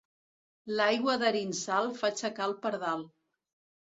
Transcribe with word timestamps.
L'aigua 0.79 1.17
d'Arinsal 1.23 1.91
fa 1.99 2.09
aixecar 2.09 2.47
el 2.49 2.57
pardal. 2.65 3.07